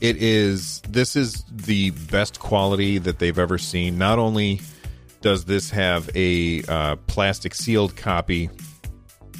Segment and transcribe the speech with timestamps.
[0.00, 3.98] It is this is the best quality that they've ever seen.
[3.98, 4.60] Not only
[5.20, 8.48] does this have a uh, plastic sealed copy,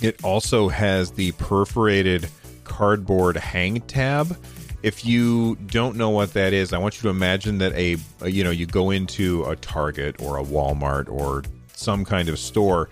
[0.03, 2.28] it also has the perforated
[2.64, 4.37] cardboard hang tab.
[4.82, 7.97] If you don't know what that is, I want you to imagine that a,
[8.28, 11.42] you know you go into a Target or a Walmart or
[11.75, 12.88] some kind of store,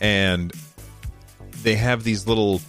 [0.00, 0.52] and
[1.62, 2.60] they have these little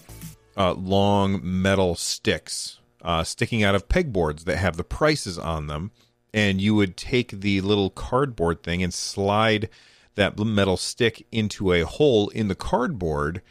[0.56, 5.92] uh, long metal sticks uh, sticking out of pegboards that have the prices on them.
[6.34, 9.70] And you would take the little cardboard thing and slide
[10.16, 13.42] that metal stick into a hole in the cardboard.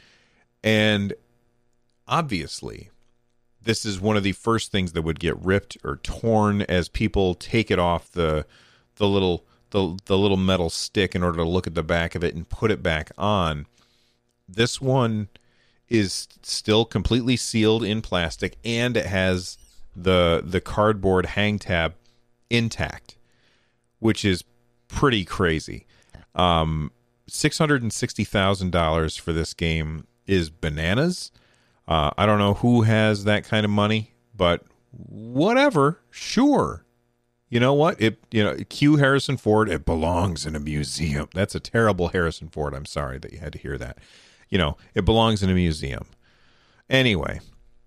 [0.65, 1.13] And
[2.09, 2.91] obviously,
[3.63, 7.35] this is one of the first things that would get ripped or torn as people
[7.35, 8.47] take it off the
[8.97, 12.25] the little the the little metal stick in order to look at the back of
[12.25, 13.67] it and put it back on.
[14.49, 15.29] This one
[15.93, 19.59] is still completely sealed in plastic and it has
[19.95, 21.95] the the cardboard hang tab
[22.49, 23.17] intact,
[23.99, 24.43] which is
[24.89, 25.87] pretty crazy.
[26.35, 26.93] Um,
[27.29, 31.31] six hundred and sixty thousand dollars for this game is bananas.
[31.87, 36.87] Uh, I don't know who has that kind of money, but whatever, sure.
[37.51, 38.01] You know what?
[38.01, 41.29] It you know, cue Harrison Ford, it belongs in a museum.
[41.35, 42.73] That's a terrible Harrison Ford.
[42.73, 43.99] I'm sorry that you had to hear that
[44.53, 46.05] you know, it belongs in a museum.
[46.91, 47.41] Anyway,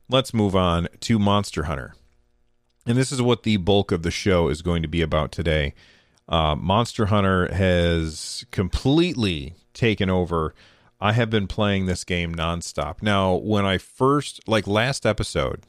[0.10, 1.94] let's move on to Monster Hunter.
[2.88, 5.76] And this is what the bulk of the show is going to be about today.
[6.28, 10.56] Uh, Monster Hunter has completely taken over.
[11.00, 13.04] I have been playing this game nonstop.
[13.04, 15.62] Now, when I first, like last episode,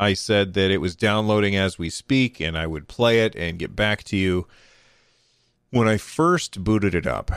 [0.00, 3.56] I said that it was downloading as we speak and I would play it and
[3.56, 4.48] get back to you.
[5.70, 7.30] When I first booted it up,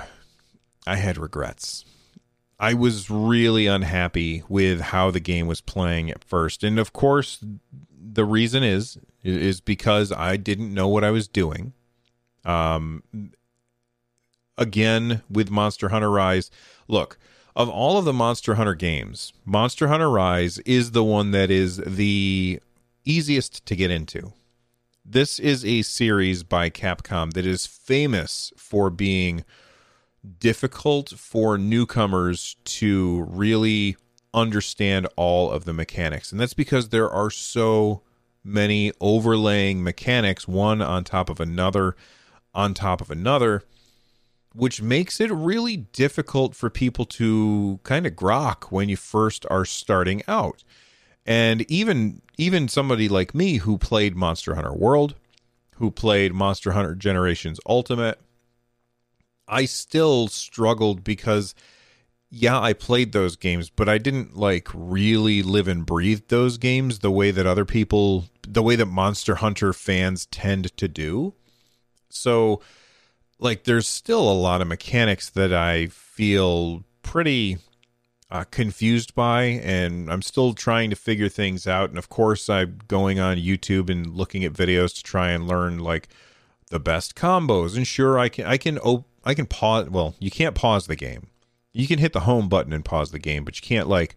[0.88, 1.86] I had regrets.
[2.62, 6.64] I was really unhappy with how the game was playing at first.
[6.64, 7.44] And of course,
[7.92, 11.74] the reason is is because I didn't know what I was doing.
[12.46, 13.04] Um
[14.60, 16.52] again with Monster Hunter Rise,
[16.88, 17.18] look,
[17.56, 21.78] of all of the Monster Hunter games, Monster Hunter Rise is the one that is
[21.78, 22.60] the
[23.04, 24.34] easiest to get into.
[25.04, 29.44] This is a series by Capcom that is famous for being
[30.40, 33.98] difficult for newcomers to really
[34.34, 36.32] understand all of the mechanics.
[36.32, 38.02] And that's because there are so
[38.44, 41.96] many overlaying mechanics, one on top of another,
[42.54, 43.64] on top of another,
[44.54, 49.66] which makes it really difficult for people to kind of grok when you first are
[49.66, 50.64] starting out.
[51.26, 55.16] And even even somebody like me who played Monster Hunter World,
[55.76, 58.20] who played Monster Hunter Generations Ultimate,
[59.52, 61.54] I still struggled because
[62.34, 67.00] yeah, I played those games, but I didn't like really live and breathe those games
[67.00, 71.34] the way that other people, the way that Monster Hunter fans tend to do.
[72.10, 72.62] So,
[73.38, 77.58] like, there's still a lot of mechanics that I feel pretty
[78.30, 81.90] uh, confused by, and I'm still trying to figure things out.
[81.90, 85.80] And of course, I'm going on YouTube and looking at videos to try and learn
[85.80, 86.08] like
[86.70, 87.76] the best combos.
[87.76, 89.90] And sure, I can, I can, op- I can pause.
[89.90, 91.28] Well, you can't pause the game
[91.74, 94.16] you can hit the home button and pause the game, but you can't like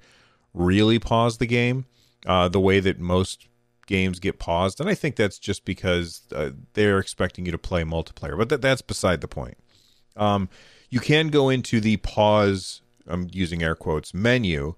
[0.53, 1.87] really pause the game
[2.27, 3.49] uh, the way that most
[3.87, 4.81] games get paused.
[4.81, 8.63] And I think that's just because uh, they're expecting you to play multiplayer, but that,
[8.63, 9.59] that's beside the point.
[10.17, 10.49] Um,
[10.91, 14.75] you can go into the pause, I'm using air quotes, menu,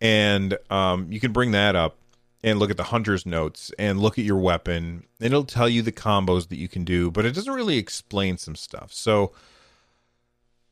[0.00, 1.96] and um, you can bring that up
[2.44, 5.82] and look at the hunter's notes and look at your weapon, and it'll tell you
[5.82, 8.92] the combos that you can do, but it doesn't really explain some stuff.
[8.92, 9.32] So,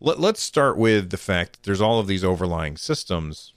[0.05, 3.55] let, let's start with the fact that there's all of these overlying systems.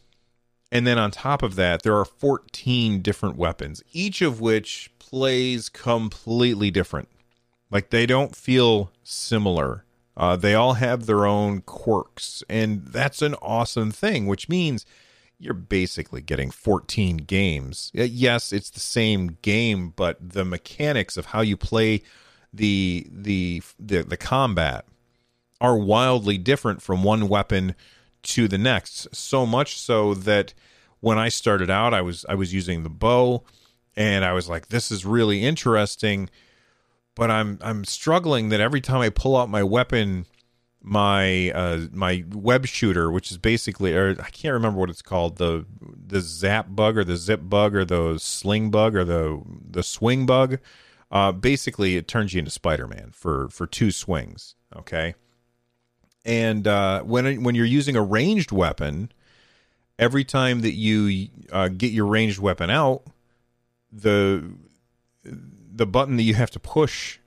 [0.71, 5.69] And then on top of that, there are 14 different weapons, each of which plays
[5.69, 7.09] completely different.
[7.69, 9.83] Like they don't feel similar.
[10.15, 12.43] Uh, they all have their own quirks.
[12.49, 14.85] And that's an awesome thing, which means
[15.37, 17.91] you're basically getting 14 games.
[17.93, 22.03] Yes, it's the same game, but the mechanics of how you play
[22.53, 24.85] the the the, the combat
[25.59, 27.75] are wildly different from one weapon
[28.23, 29.15] to the next.
[29.15, 30.53] So much so that
[30.99, 33.43] when I started out, I was I was using the bow,
[33.95, 36.29] and I was like, "This is really interesting,"
[37.15, 40.25] but I'm I'm struggling that every time I pull out my weapon,
[40.81, 45.37] my uh my web shooter, which is basically, or I can't remember what it's called,
[45.37, 49.83] the the zap bug or the zip bug or the sling bug or the the
[49.83, 50.59] swing bug.
[51.09, 54.55] Uh, basically, it turns you into Spider Man for for two swings.
[54.75, 55.15] Okay
[56.27, 59.11] and uh, when when you're using a ranged weapon,
[59.97, 63.03] every time that you uh, get your ranged weapon out,
[63.91, 64.43] the
[65.23, 67.19] the button that you have to push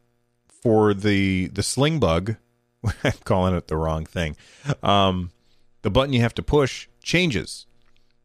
[0.47, 2.37] for the the sling bug,
[3.03, 4.37] I'm calling it the wrong thing.
[4.83, 5.31] Um,
[5.81, 7.65] the button you have to push changes,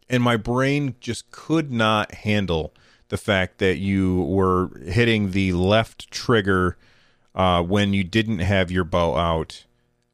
[0.09, 2.73] and my brain just could not handle
[3.07, 6.75] the fact that you were hitting the left trigger
[7.33, 9.63] uh, when you didn't have your bow out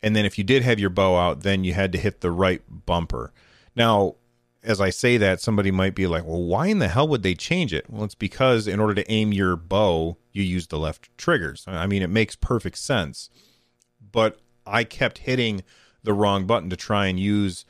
[0.03, 2.31] and then if you did have your bow out, then you had to hit the
[2.31, 3.31] right bumper.
[3.75, 4.15] Now,
[4.63, 7.33] as I say that, somebody might be like, well, why in the hell would they
[7.33, 7.89] change it?
[7.89, 11.65] Well, it's because in order to aim your bow, you use the left triggers.
[11.67, 13.29] I mean, it makes perfect sense.
[14.11, 15.63] But I kept hitting
[16.03, 17.65] the wrong button to try and use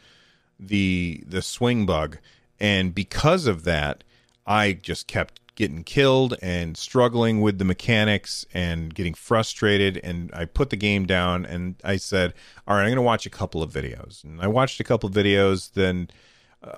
[0.60, 2.18] the the swing bug.
[2.60, 4.04] And because of that,
[4.46, 10.46] I just kept getting killed and struggling with the mechanics and getting frustrated and I
[10.46, 12.34] put the game down and I said,
[12.68, 15.10] "All right, I'm going to watch a couple of videos." And I watched a couple
[15.10, 16.10] of videos then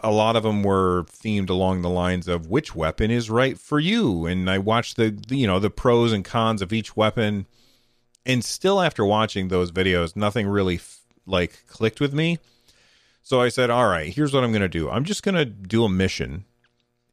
[0.01, 3.79] a lot of them were themed along the lines of which weapon is right for
[3.79, 7.45] you and I watched the you know the pros and cons of each weapon
[8.25, 10.79] and still after watching those videos nothing really
[11.25, 12.39] like clicked with me.
[13.25, 14.89] So I said, "All right, here's what I'm going to do.
[14.89, 16.43] I'm just going to do a mission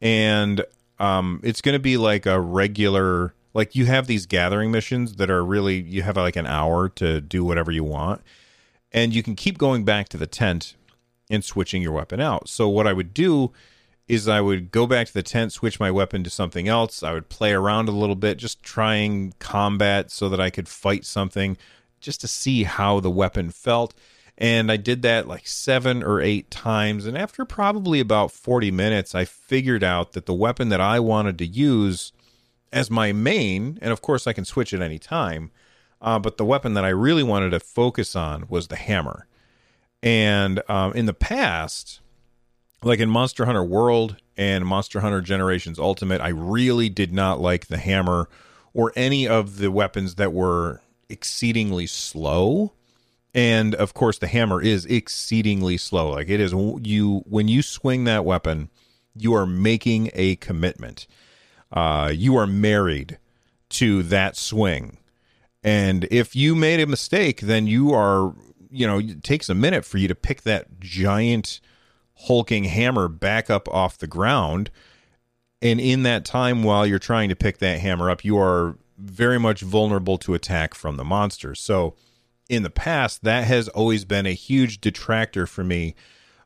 [0.01, 0.65] and
[1.01, 5.29] um, it's going to be like a regular like you have these gathering missions that
[5.31, 8.21] are really you have like an hour to do whatever you want
[8.93, 10.77] and you can keep going back to the tent
[11.29, 12.49] and switching your weapon out.
[12.49, 13.51] So what i would do
[14.07, 17.03] is i would go back to the tent switch my weapon to something else.
[17.03, 21.05] I would play around a little bit just trying combat so that i could fight
[21.05, 21.57] something
[21.99, 23.95] just to see how the weapon felt
[24.41, 27.05] and I did that like seven or eight times.
[27.05, 31.37] And after probably about 40 minutes, I figured out that the weapon that I wanted
[31.39, 32.13] to use
[32.73, 35.51] as my main, and of course I can switch at any time,
[36.01, 39.27] uh, but the weapon that I really wanted to focus on was the hammer.
[40.03, 42.01] And um, in the past,
[42.83, 47.67] like in Monster Hunter World and Monster Hunter Generations Ultimate, I really did not like
[47.67, 48.31] the hammer
[48.73, 50.81] or any of the weapons that were
[51.11, 52.73] exceedingly slow
[53.35, 56.11] and of course the hammer is exceedingly slow.
[56.11, 58.71] Like it is you when you swing that weapon
[59.17, 61.07] you are making a commitment.
[61.73, 63.19] Uh, you are married
[63.69, 64.99] to that swing.
[65.63, 68.35] And if you made a mistake then you are
[68.71, 71.61] you know it takes a minute for you to pick that giant
[72.27, 74.71] hulking hammer back up off the ground.
[75.63, 79.39] And in that time, while you're trying to pick that hammer up, you are very
[79.39, 81.55] much vulnerable to attack from the monster.
[81.55, 81.95] So,
[82.51, 85.95] in the past, that has always been a huge detractor for me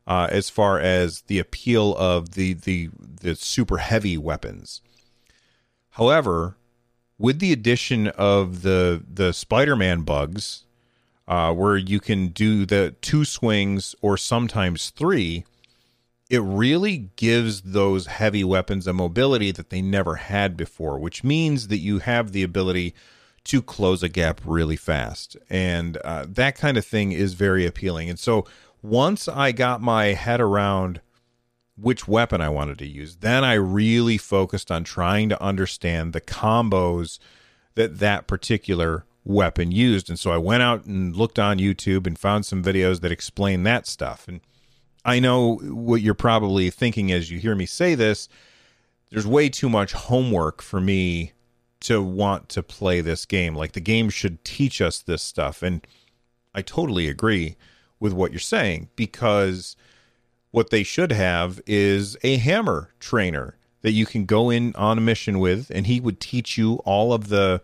[0.05, 4.81] uh, as far as the appeal of the the the super heavy weapons.
[5.91, 6.57] However,
[7.17, 10.65] with the addition of the the Spider-Man bugs,
[11.27, 15.43] uh, where you can do the two swings or sometimes three,
[16.29, 21.69] it really gives those heavy weapons a mobility that they never had before, which means
[21.69, 22.93] that you have the ability
[23.45, 25.37] to close a gap really fast.
[25.49, 28.09] And uh, that kind of thing is very appealing.
[28.09, 28.45] And so
[28.81, 31.01] once I got my head around
[31.77, 36.21] which weapon I wanted to use, then I really focused on trying to understand the
[36.21, 37.19] combos
[37.75, 40.09] that that particular weapon used.
[40.09, 43.63] And so I went out and looked on YouTube and found some videos that explain
[43.63, 44.27] that stuff.
[44.27, 44.41] And
[45.03, 48.27] I know what you're probably thinking as you hear me say this.
[49.11, 51.33] There's way too much homework for me
[51.85, 53.55] to want to play this game.
[53.55, 55.61] Like the game should teach us this stuff.
[55.61, 55.85] And
[56.53, 57.57] I totally agree
[57.99, 59.75] with what you're saying because
[60.49, 65.01] what they should have is a hammer trainer that you can go in on a
[65.01, 67.61] mission with and he would teach you all of the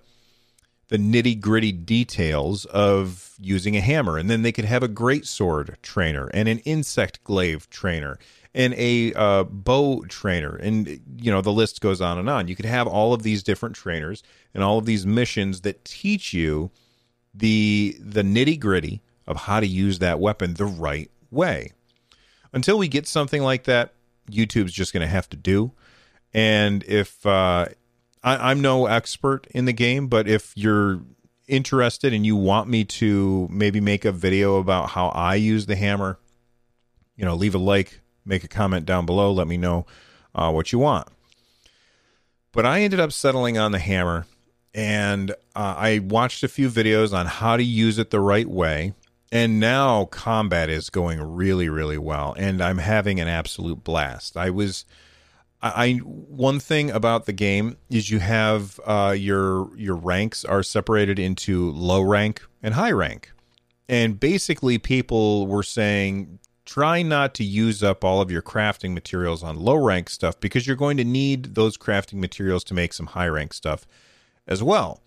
[0.89, 4.17] the nitty gritty details of using a hammer.
[4.17, 8.19] And then they could have a great sword trainer and an insect glaive trainer
[8.53, 10.55] and a uh, bow trainer.
[10.55, 12.47] And, you know, the list goes on and on.
[12.47, 16.33] You could have all of these different trainers and all of these missions that teach
[16.33, 16.71] you
[17.33, 21.71] the the nitty gritty of how to use that weapon the right way.
[22.51, 23.93] Until we get something like that,
[24.29, 25.71] YouTube's just going to have to do.
[26.33, 27.67] And if uh,
[28.23, 31.01] I, I'm no expert in the game, but if you're
[31.47, 35.75] interested and you want me to maybe make a video about how I use the
[35.75, 36.19] hammer,
[37.15, 39.85] you know, leave a like, make a comment down below, let me know
[40.33, 41.07] uh, what you want.
[42.53, 44.25] But I ended up settling on the hammer
[44.73, 48.93] and uh, I watched a few videos on how to use it the right way.
[49.33, 52.33] And now combat is going really, really well.
[52.37, 54.37] And I'm having an absolute blast.
[54.37, 54.85] I was
[55.61, 61.19] I one thing about the game is you have uh, your your ranks are separated
[61.19, 63.31] into low rank and high rank,
[63.87, 66.39] and basically people were saying
[66.73, 70.65] try not to use up all of your crafting materials on low rank stuff because
[70.65, 73.85] you're going to need those crafting materials to make some high rank stuff
[74.47, 75.01] as well.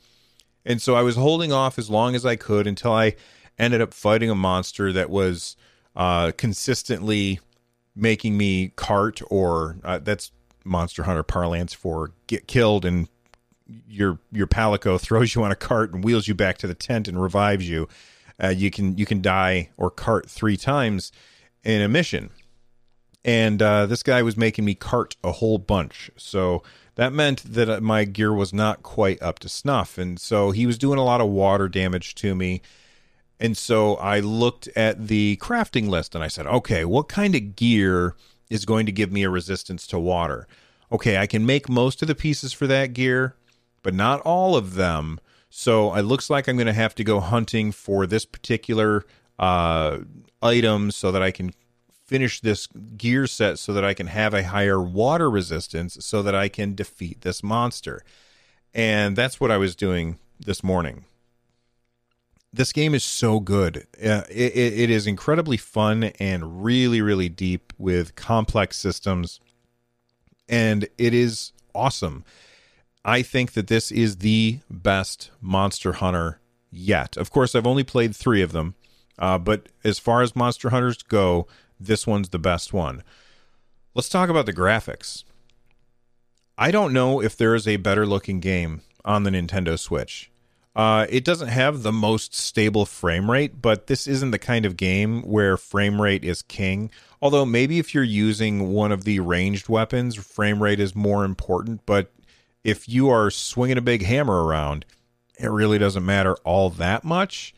[0.67, 3.17] And so I was holding off as long as I could until I
[3.59, 5.57] ended up fighting a monster that was
[5.97, 7.41] uh, consistently
[7.97, 10.33] making me cart or uh, that's
[10.67, 13.09] Monster Hunter parlance for get killed and
[13.89, 17.09] your your palico throws you on a cart and wheels you back to the tent
[17.09, 17.89] and revives you.
[18.43, 21.11] Uh, you can you can die or cart three times
[21.65, 22.31] in a mission,
[23.25, 26.11] and uh, this guy was making me cart a whole bunch.
[26.17, 26.63] So
[26.97, 30.67] that meant that uh, my gear was not quite up to snuff, and so he
[30.67, 32.63] was doing a lot of water damage to me.
[33.41, 37.57] And so I looked at the crafting list and I said, okay, what kind of
[37.57, 38.15] gear
[38.49, 40.47] is going to give me a resistance to water.
[40.93, 43.35] Okay, I can make most of the pieces for that gear,
[43.83, 45.19] but not all of them.
[45.51, 49.05] So it looks like I'm going to have to go hunting for this particular
[49.39, 49.99] uh,
[50.45, 51.53] item so that I can
[52.05, 56.35] finish this gear set so that I can have a higher water resistance so that
[56.35, 58.03] I can defeat this monster.
[58.75, 61.07] And that's what I was doing this morning
[62.55, 63.87] this game is so good.
[64.03, 69.41] Uh, it, it is incredibly fun and really, really deep with complex systems,
[70.49, 72.25] and it is awesome.
[73.05, 76.39] I think that this is the best Monster Hunter
[76.71, 77.17] yet.
[77.17, 78.77] Of course, I've only played three of them,
[79.19, 81.47] uh, but as far as Monster Hunters go,
[81.79, 83.03] this one's the best one.
[83.95, 85.25] Let's talk about the graphics.
[86.57, 90.31] I don't know if there is a better looking game on the Nintendo Switch.
[90.77, 94.77] Uh, it doesn't have the most stable frame rate, but this isn't the kind of
[94.77, 96.91] game where frame rate is king.
[97.23, 101.87] Although maybe if you're using one of the ranged weapons, frame rate is more important.
[101.87, 102.13] But
[102.65, 104.85] if you are swinging a big hammer around,
[105.39, 107.55] it really doesn't matter all that much.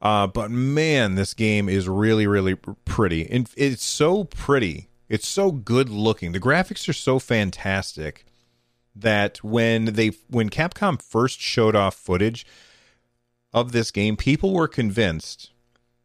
[0.00, 3.28] Uh, but man, this game is really, really pretty.
[3.30, 4.88] And it's so pretty.
[5.08, 6.32] It's so good looking.
[6.32, 8.24] The graphics are so fantastic
[8.94, 12.46] that when they when Capcom first showed off footage
[13.52, 15.50] of this game, people were convinced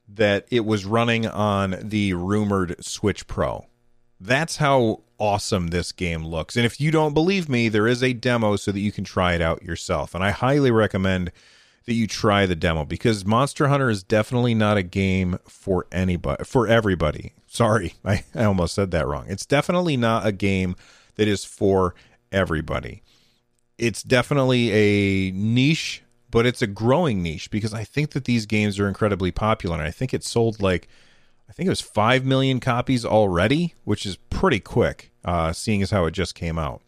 [0.07, 3.65] that it was running on the rumored Switch Pro.
[4.19, 6.55] That's how awesome this game looks.
[6.55, 9.33] And if you don't believe me, there is a demo so that you can try
[9.33, 10.13] it out yourself.
[10.13, 11.31] And I highly recommend
[11.85, 16.43] that you try the demo because Monster Hunter is definitely not a game for anybody
[16.43, 17.33] for everybody.
[17.47, 19.25] Sorry, I, I almost said that wrong.
[19.27, 20.75] It's definitely not a game
[21.15, 21.95] that is for
[22.31, 23.03] everybody.
[23.77, 28.79] It's definitely a niche, but it's a growing niche because I think that these games
[28.79, 29.77] are incredibly popular.
[29.77, 30.87] And I think it sold like,
[31.49, 35.91] I think it was 5 million copies already, which is pretty quick, uh, seeing as
[35.91, 36.81] how it just came out.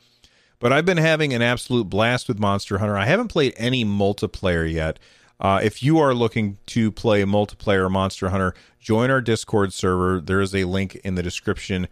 [0.63, 2.97] But I've been having an absolute blast with Monster Hunter.
[2.97, 4.97] I haven't played any multiplayer yet.
[5.37, 10.21] Uh, if you are looking to play multiplayer Monster Hunter, join our Discord server.
[10.21, 11.89] There is a link in the description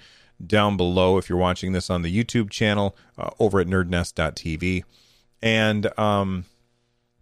[0.48, 4.86] down below if you're watching this on the YouTube channel uh, over at nerdnest.tv.
[5.42, 6.46] And um,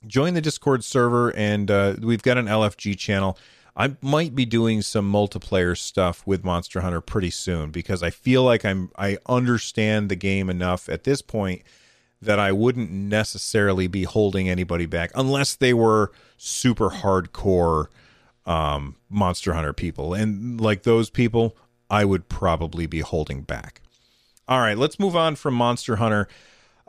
[0.06, 3.40] join the Discord server, and uh, we've got an LFG channel.
[3.80, 8.44] I might be doing some multiplayer stuff with Monster Hunter pretty soon because I feel
[8.44, 11.62] like I'm I understand the game enough at this point
[12.22, 17.86] that I wouldn't necessarily be holding anybody back unless they were super hardcore
[18.46, 20.14] um, Monster Hunter people.
[20.14, 21.56] And like those people,
[21.90, 23.82] I would probably be holding back.
[24.46, 26.28] All right, let's move on from Monster Hunter.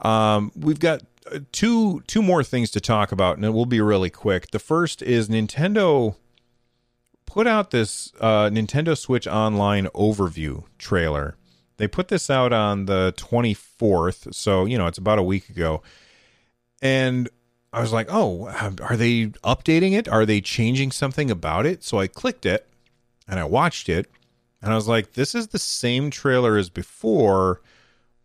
[0.00, 3.80] Um, we've got uh, two two more things to talk about, and it will be
[3.80, 4.50] really quick.
[4.50, 6.16] The first is Nintendo
[7.32, 11.36] put out this uh, Nintendo Switch Online overview trailer
[11.80, 15.82] they put this out on the 24th, so you know it's about a week ago,
[16.82, 17.26] and
[17.72, 18.48] I was like, "Oh,
[18.82, 20.06] are they updating it?
[20.06, 22.68] Are they changing something about it?" So I clicked it
[23.26, 24.10] and I watched it,
[24.60, 27.62] and I was like, "This is the same trailer as before,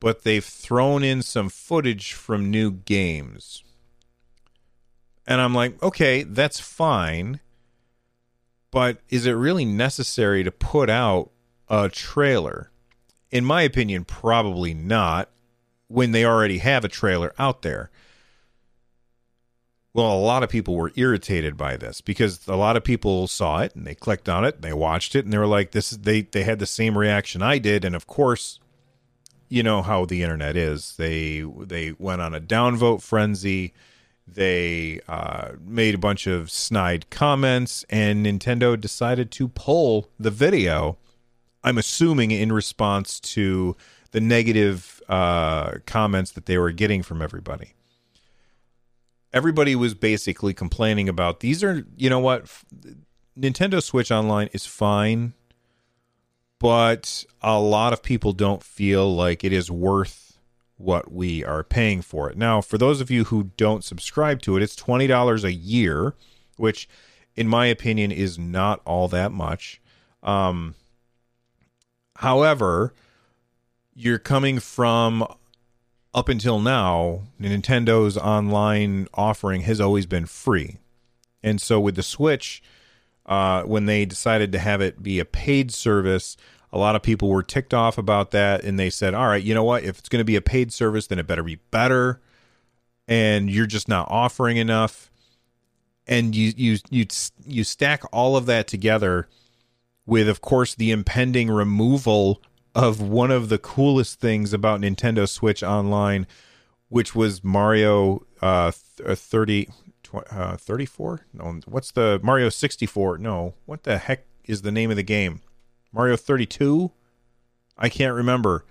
[0.01, 3.63] but they've thrown in some footage from new games."
[5.25, 7.39] And I'm like, "Okay, that's fine."
[8.75, 11.31] But is it really necessary to put out
[11.67, 12.69] a trailer?
[13.35, 15.29] in my opinion, probably not
[15.89, 17.91] when they already have a trailer out there.
[19.93, 23.59] Well, a lot of people were irritated by this because a lot of people saw
[23.59, 25.91] it and they clicked on it and they watched it and they were like, "This
[25.91, 28.59] is." They they had the same reaction I did, and of course,
[29.49, 30.95] you know how the internet is.
[30.95, 33.73] They they went on a downvote frenzy.
[34.27, 40.97] They uh, made a bunch of snide comments, and Nintendo decided to pull the video
[41.65, 43.75] I'm assuming in response to
[44.11, 47.73] the negative uh, comments that they were getting from everybody.
[49.33, 52.45] Everybody was basically complaining about these are, you know what,
[53.37, 55.33] Nintendo Switch Online is fine,
[56.59, 60.24] but a lot of people don't feel like it is worth
[60.77, 62.37] what we are paying for it.
[62.37, 66.15] Now, for those of you who don't subscribe to it, it's $20 a year,
[66.57, 66.89] which
[67.35, 69.81] in my opinion is not all that much.
[70.23, 70.75] Um,
[72.17, 72.93] However,
[73.93, 75.27] you're coming from
[76.13, 80.77] up until now, Nintendo's online offering has always been free.
[81.43, 82.63] And so with the Switch,
[83.25, 86.37] uh, when they decided to have it be a paid service,
[86.75, 88.65] a lot of people were ticked off about that.
[88.65, 89.85] And they said, all right, you know what?
[89.85, 92.19] If it's going to be a paid service, then it better be better.
[93.07, 95.09] And you're just not offering enough.
[96.05, 97.05] And you, you, you,
[97.45, 99.29] you stack all of that together
[100.05, 102.41] with, of course, the impending removal
[102.75, 106.27] of one of the coolest things about Nintendo Switch Online,
[106.89, 109.69] which was Mario uh, uh 30,
[110.29, 111.25] uh, 34?
[111.33, 113.17] No, what's the Mario 64?
[113.17, 115.39] No, what the heck is the name of the game?
[115.95, 116.91] Mario 32?
[117.77, 118.65] I can't remember.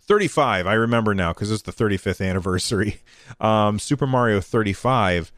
[0.00, 3.00] 35, I remember now because it's the 35th anniversary.
[3.40, 5.32] Um, Super Mario 35,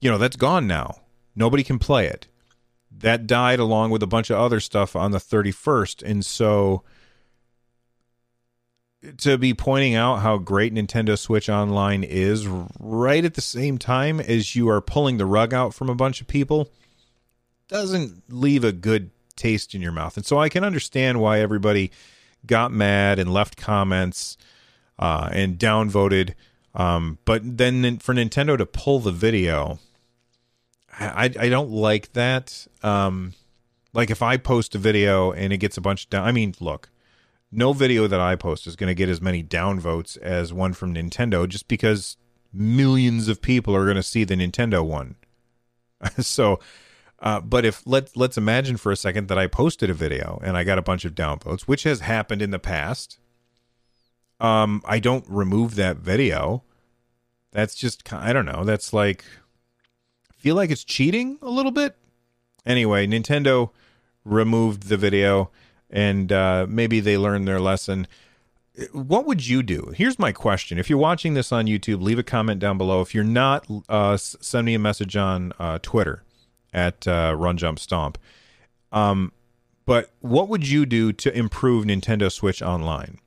[0.00, 1.00] you know, that's gone now.
[1.34, 2.28] Nobody can play it
[2.90, 6.02] that died along with a bunch of other stuff on the 31st.
[6.02, 6.82] And so
[9.18, 12.46] to be pointing out how great Nintendo Switch Online is
[12.78, 16.20] right at the same time as you are pulling the rug out from a bunch
[16.20, 16.70] of people
[17.68, 20.16] doesn't leave a good taste in your mouth.
[20.16, 21.90] And so I can understand why everybody
[22.46, 24.36] got mad and left comments
[24.98, 26.34] uh, and downvoted.
[26.74, 29.78] Um, but then for Nintendo to pull the video
[31.00, 32.66] I I don't like that.
[32.82, 33.34] Um,
[33.92, 36.26] like if I post a video and it gets a bunch down.
[36.26, 36.90] I mean, look,
[37.50, 40.94] no video that I post is going to get as many downvotes as one from
[40.94, 42.16] Nintendo, just because
[42.52, 45.16] millions of people are going to see the Nintendo one.
[46.18, 46.60] so,
[47.20, 50.56] uh, but if let let's imagine for a second that I posted a video and
[50.56, 53.18] I got a bunch of downvotes, which has happened in the past.
[54.38, 56.62] Um, I don't remove that video.
[57.52, 58.64] That's just I don't know.
[58.64, 59.24] That's like
[60.34, 61.96] feel like it's cheating a little bit.
[62.64, 63.70] Anyway, Nintendo
[64.24, 65.50] removed the video
[65.90, 68.06] and uh, maybe they learned their lesson.
[68.92, 69.92] What would you do?
[69.94, 70.78] Here's my question.
[70.78, 73.02] If you're watching this on YouTube, leave a comment down below.
[73.02, 76.22] If you're not, uh, send me a message on uh, Twitter
[76.72, 78.18] at uh, Run Jump Stomp.
[78.92, 79.32] Um,
[79.86, 83.18] but what would you do to improve Nintendo Switch Online?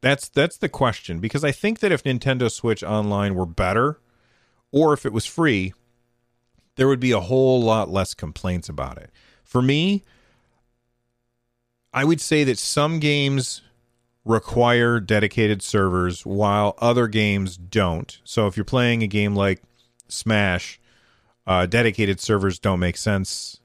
[0.00, 4.00] That's that's the question because I think that if Nintendo Switch Online were better,
[4.72, 5.74] or if it was free,
[6.76, 9.10] there would be a whole lot less complaints about it.
[9.44, 10.02] For me,
[11.92, 13.62] I would say that some games
[14.24, 18.18] require dedicated servers while other games don't.
[18.24, 19.62] So if you're playing a game like
[20.08, 20.79] Smash,
[21.46, 23.60] uh, dedicated servers don't make sense.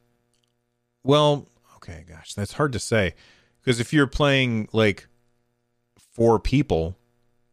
[1.03, 3.15] Well, okay, gosh, that's hard to say
[3.61, 5.07] because if you're playing like
[5.97, 6.97] four people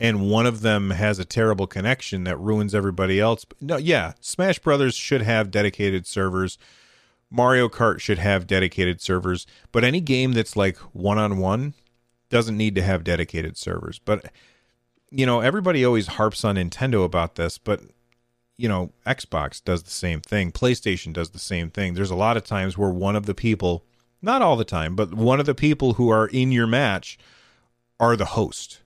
[0.02, 3.46] and one of them has a terrible connection that ruins everybody else.
[3.60, 6.58] No, yeah, Smash Brothers should have dedicated servers.
[7.30, 11.74] Mario Kart should have dedicated servers, but any game that's like one on one
[12.30, 14.00] doesn't need to have dedicated servers.
[14.00, 14.32] But
[15.12, 17.82] you know, everybody always harps on Nintendo about this, but
[18.56, 20.52] you know, Xbox does the same thing.
[20.52, 21.94] PlayStation does the same thing.
[21.94, 23.84] There's a lot of times where one of the people,
[24.20, 27.18] not all the time, but one of the people who are in your match
[27.98, 28.80] are the host.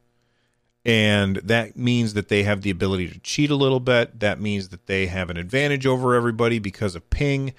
[0.84, 4.20] And that means that they have the ability to cheat a little bit.
[4.20, 7.54] That means that they have an advantage over everybody because of ping.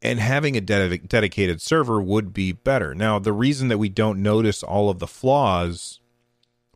[0.00, 2.94] And having a ded- dedicated server would be better.
[2.94, 5.98] Now, the reason that we don't notice all of the flaws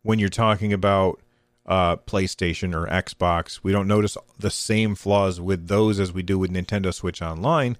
[0.02, 1.20] when you're talking about
[1.70, 6.38] uh, PlayStation or Xbox, we don't notice the same flaws with those as we do
[6.38, 7.78] with Nintendo Switch Online.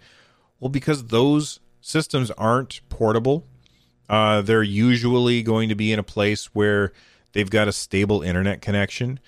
[0.59, 3.45] Well, because those systems aren't portable
[4.11, 6.93] uh, they're usually going to be in a place where
[7.33, 9.21] they've got a stable internet connection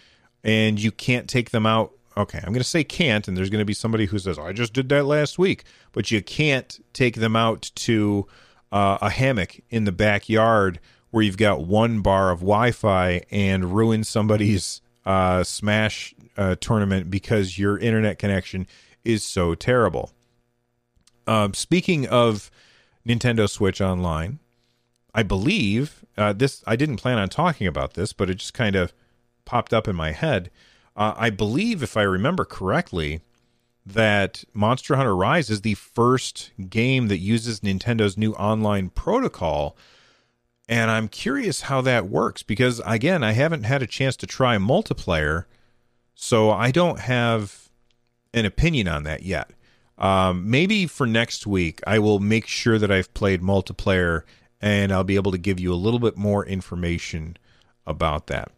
[0.43, 1.93] and you can't take them out.
[2.17, 4.53] Okay, I'm going to say can't, and there's going to be somebody who says, I
[4.53, 5.63] just did that last week.
[5.93, 8.27] But you can't take them out to
[8.73, 10.81] uh, a hammock in the backyard
[11.13, 17.11] where you've got one bar of Wi Fi and ruin somebody's uh, Smash uh, tournament
[17.11, 18.67] because your internet connection
[19.05, 20.11] is so terrible.
[21.27, 22.51] Um, speaking of
[23.07, 24.41] Nintendo Switch Online,
[25.15, 26.65] I believe uh, this.
[26.67, 28.93] I didn't plan on talking about this, but it just kind of
[29.45, 30.51] popped up in my head.
[30.97, 33.21] Uh, I believe, if I remember correctly,
[33.85, 39.77] that Monster Hunter Rise is the first game that uses Nintendo's new online protocol.
[40.73, 44.57] And I'm curious how that works because, again, I haven't had a chance to try
[44.57, 45.45] multiplayer.
[46.15, 47.69] So I don't have
[48.33, 49.51] an opinion on that yet.
[49.99, 54.23] Um, maybe for next week, I will make sure that I've played multiplayer
[54.63, 57.37] and I'll be able to give you a little bit more information
[57.87, 58.51] about that.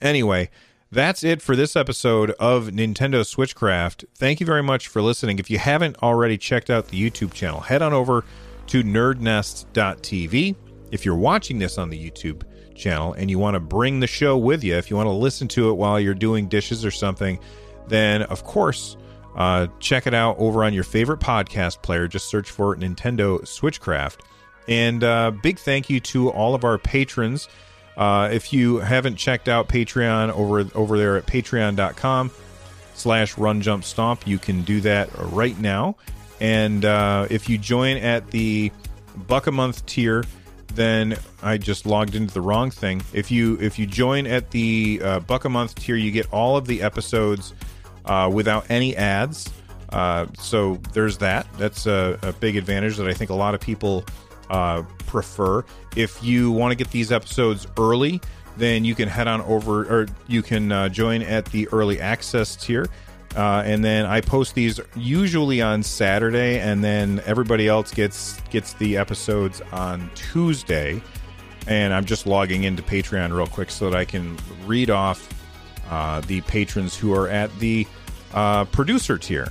[0.00, 0.48] Anyway,
[0.90, 4.06] that's it for this episode of Nintendo Switchcraft.
[4.14, 5.38] Thank you very much for listening.
[5.38, 8.24] If you haven't already checked out the YouTube channel, head on over
[8.68, 10.56] to nerdnest.tv.
[10.90, 12.42] If you're watching this on the YouTube
[12.74, 15.48] channel and you want to bring the show with you, if you want to listen
[15.48, 17.38] to it while you're doing dishes or something,
[17.88, 18.96] then of course,
[19.36, 22.08] uh, check it out over on your favorite podcast player.
[22.08, 24.18] Just search for Nintendo Switchcraft.
[24.66, 27.48] And uh, big thank you to all of our patrons.
[27.96, 32.30] Uh, if you haven't checked out Patreon over over there at patreon.com
[32.94, 35.96] slash run jump stomp, you can do that right now.
[36.40, 38.70] And uh, if you join at the
[39.26, 40.24] buck a month tier,
[40.74, 43.02] then I just logged into the wrong thing.
[43.12, 46.56] If you if you join at the uh, buck a month tier, you get all
[46.56, 47.54] of the episodes
[48.04, 49.50] uh, without any ads.
[49.90, 51.46] Uh, so there's that.
[51.56, 54.04] That's a, a, big advantage that I think a lot of people
[54.50, 55.64] uh, prefer.
[55.96, 58.20] If you want to get these episodes early,
[58.58, 62.54] then you can head on over or you can uh, join at the early access
[62.54, 62.86] tier.
[63.36, 68.72] Uh, and then I post these usually on Saturday, and then everybody else gets gets
[68.74, 71.02] the episodes on Tuesday.
[71.66, 75.28] And I'm just logging into Patreon real quick so that I can read off
[75.90, 77.86] uh, the patrons who are at the
[78.32, 79.48] uh, producer tier,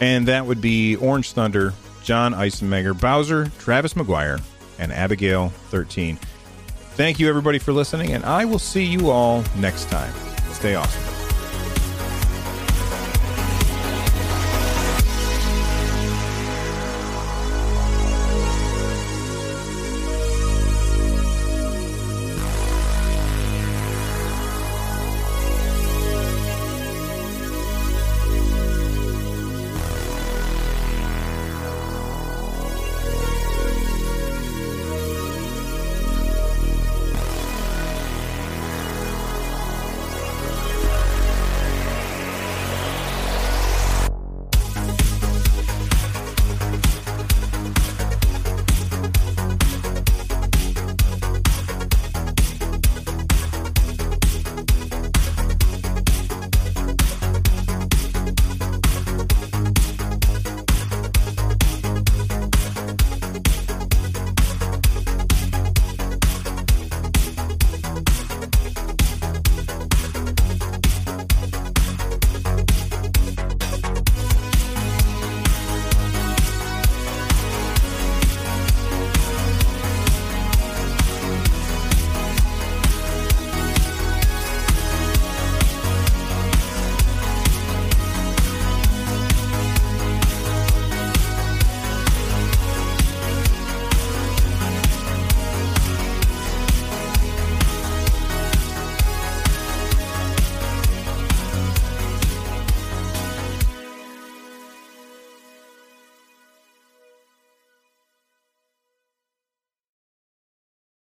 [0.00, 4.40] and that would be Orange Thunder, John Eisenmenger, Bowser, Travis McGuire,
[4.78, 6.16] and Abigail 13.
[6.94, 10.12] Thank you, everybody, for listening, and I will see you all next time.
[10.52, 11.21] Stay awesome.